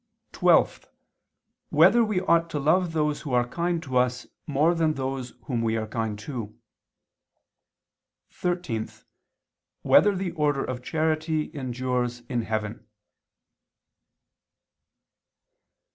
[0.31, 0.87] (12)
[1.69, 5.61] Whether we ought to love those who are kind to us more than those whom
[5.61, 6.57] we are kind to?
[8.31, 8.89] (13)
[9.83, 12.87] Whether the order of charity endures in heaven?